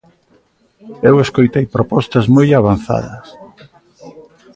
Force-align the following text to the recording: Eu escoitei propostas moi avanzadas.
Eu 1.09 1.15
escoitei 1.25 1.65
propostas 1.75 2.25
moi 2.35 2.47
avanzadas. 2.53 3.27